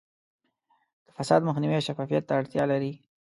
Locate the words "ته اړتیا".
2.27-2.63